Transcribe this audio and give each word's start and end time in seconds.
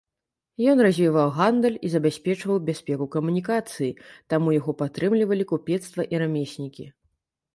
Ён 0.71 0.77
развіваў 0.85 1.27
гандаль 1.39 1.75
і 1.89 1.89
забяспечваў 1.95 2.55
бяспеку 2.69 3.05
камунікацый, 3.15 3.91
таму 4.35 4.55
яго 4.59 4.71
падтрымлівалі 4.81 5.43
купецтва 5.53 6.01
і 6.15 6.25
рамеснікі. 6.25 6.85